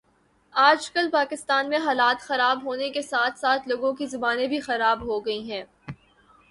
آج 0.55 0.89
کل 0.91 1.09
پاکستان 1.11 1.69
میں 1.69 1.77
حالات 1.77 2.21
خراب 2.21 2.63
ہونے 2.65 2.89
کے 2.89 3.01
ساتھ 3.01 3.39
ساتھ 3.39 3.67
لوگوں 3.67 3.93
کی 3.93 4.05
زبانیں 4.05 4.47
بھی 4.47 4.59
خراب 4.59 5.01
ہو 5.01 5.19
گئی 5.25 5.51
ہیں 5.51 5.63